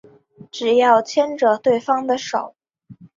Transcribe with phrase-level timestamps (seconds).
[0.49, 2.55] 只要牵着对方的手